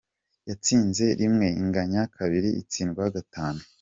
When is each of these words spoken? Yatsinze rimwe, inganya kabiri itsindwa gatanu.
Yatsinze 0.49 1.05
rimwe, 1.19 1.47
inganya 1.61 2.01
kabiri 2.15 2.49
itsindwa 2.61 3.03
gatanu. 3.15 3.61